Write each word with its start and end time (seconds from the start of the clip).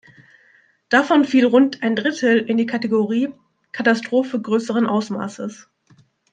Davon 0.89 1.25
fiel 1.25 1.45
rund 1.45 1.83
ein 1.83 1.95
Drittel 1.95 2.39
in 2.39 2.57
die 2.57 2.65
Kategorie 2.65 3.31
"Katastrophe 3.71 4.41
größeren 4.41 4.87
Ausmaßes". 4.87 5.69